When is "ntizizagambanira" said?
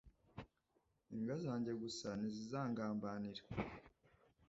2.19-3.41